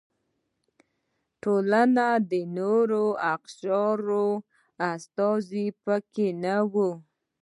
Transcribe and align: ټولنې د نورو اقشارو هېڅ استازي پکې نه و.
ټولنې 1.41 2.09
د 2.29 2.31
نورو 2.57 3.03
اقشارو 3.33 4.27
هېڅ 4.39 4.43
استازي 4.91 5.65
پکې 5.83 6.27
نه 6.43 6.57
و. 6.71 6.73